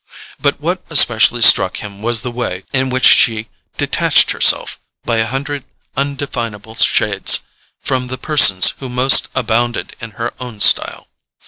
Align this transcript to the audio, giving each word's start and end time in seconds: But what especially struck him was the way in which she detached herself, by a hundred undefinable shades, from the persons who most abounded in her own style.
But 0.39 0.59
what 0.59 0.81
especially 0.89 1.43
struck 1.43 1.77
him 1.77 2.01
was 2.01 2.21
the 2.23 2.31
way 2.31 2.63
in 2.73 2.89
which 2.89 3.05
she 3.05 3.49
detached 3.77 4.31
herself, 4.31 4.79
by 5.05 5.17
a 5.17 5.27
hundred 5.27 5.63
undefinable 5.95 6.73
shades, 6.73 7.41
from 7.79 8.07
the 8.07 8.17
persons 8.17 8.73
who 8.79 8.89
most 8.89 9.27
abounded 9.35 9.95
in 9.99 10.13
her 10.17 10.33
own 10.39 10.59
style. 10.59 11.07